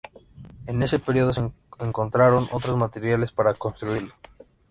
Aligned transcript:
En 0.65 0.81
ese 0.81 0.97
periodo 0.97 1.31
se 1.31 1.51
encontraron 1.77 2.47
otros 2.51 2.75
materiales 2.75 3.31
para 3.31 3.53
construirlo. 3.53 4.15